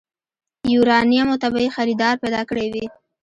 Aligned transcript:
يوارنيمو 0.73 1.35
ته 1.41 1.47
به 1.53 1.59
يې 1.63 1.69
خريدار 1.75 2.15
پيدا 2.23 2.41
کړی 2.49 2.67
وي. 2.73 2.85